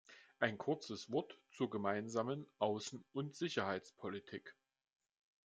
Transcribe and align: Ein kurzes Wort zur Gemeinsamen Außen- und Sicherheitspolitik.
Ein 0.39 0.57
kurzes 0.57 1.11
Wort 1.11 1.37
zur 1.51 1.69
Gemeinsamen 1.69 2.47
Außen- 2.59 3.03
und 3.13 3.35
Sicherheitspolitik. 3.35 4.55